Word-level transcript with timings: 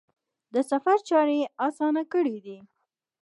د 0.53 0.55
سفر 0.71 0.97
چارې 1.09 1.35
یې 1.41 1.47
اسانه 1.67 2.03
کړي 2.13 2.37
دي. 2.45 2.57